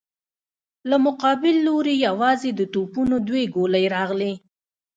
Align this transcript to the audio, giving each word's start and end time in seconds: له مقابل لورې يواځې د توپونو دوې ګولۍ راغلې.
له 0.89 0.97
مقابل 1.05 1.55
لورې 1.67 1.93
يواځې 2.07 2.49
د 2.55 2.61
توپونو 2.73 3.15
دوې 3.27 3.43
ګولۍ 3.55 3.85
راغلې. 3.95 4.31